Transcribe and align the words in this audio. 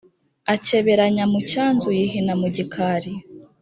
Akeberanya 0.53 1.23
mu 1.31 1.39
cyanzu 1.51 1.87
Yihina 1.99 2.33
mu 2.41 2.47
gikari. 2.55 3.11